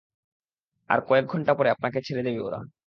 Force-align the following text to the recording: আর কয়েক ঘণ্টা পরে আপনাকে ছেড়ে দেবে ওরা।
আর 0.89 0.99
কয়েক 1.07 1.25
ঘণ্টা 1.25 1.51
পরে 1.53 1.69
আপনাকে 1.69 1.99
ছেড়ে 2.01 2.21
দেবে 2.23 2.39
ওরা। 2.39 2.59